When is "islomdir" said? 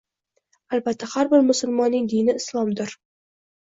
2.45-3.01